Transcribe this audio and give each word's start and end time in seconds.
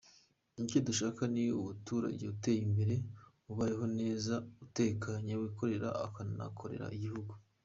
icyo 0.61 0.77
dushaka 0.87 1.21
ni 1.33 1.43
umuturage 1.59 2.23
uteye 2.33 2.59
imbere, 2.67 2.95
ubayeho 3.51 3.85
neza, 3.99 4.33
utekanye, 4.65 5.31
wikorera 5.41 5.89
akanakorera 6.05 6.87
igihugu. 6.97 7.33